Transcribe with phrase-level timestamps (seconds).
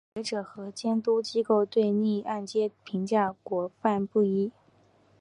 [0.15, 4.51] 学者和监管机构对逆按揭评价褒贬不一。